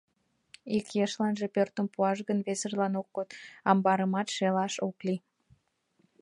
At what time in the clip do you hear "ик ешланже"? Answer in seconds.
0.77-1.45